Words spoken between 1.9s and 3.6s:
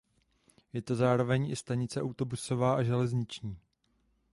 autobusová a železniční.